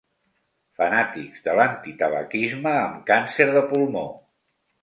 [0.81, 4.07] Fanàtics de l'antitabaquisme amb càncer de pulmó.